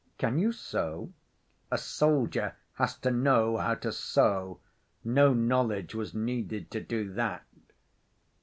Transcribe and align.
"Can 0.17 0.39
you 0.39 0.51
sew?" 0.51 1.13
"A 1.69 1.77
soldier 1.77 2.55
has 2.73 2.97
to 3.01 3.11
know 3.11 3.57
how 3.57 3.75
to 3.75 3.91
sew. 3.91 4.59
No 5.03 5.31
knowledge 5.31 5.93
was 5.93 6.15
needed 6.15 6.71
to 6.71 6.79
do 6.81 7.13
that." 7.13 7.45